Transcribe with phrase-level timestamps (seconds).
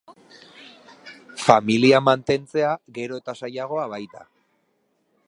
[1.49, 4.29] Familia mantentzea gero eta zailago baita.